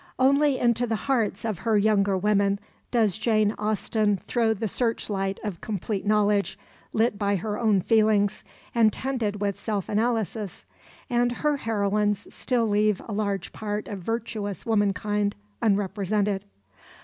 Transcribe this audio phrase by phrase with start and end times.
[0.17, 2.59] Only into the hearts of her younger women
[2.89, 6.57] does Jane Austen throw the searchlight of complete knowledge,
[6.91, 8.43] lit by her own feelings,
[8.73, 10.65] and tended with self analysis,
[11.07, 16.45] and her heroines still leave a large part of virtuous womankind unrepresented.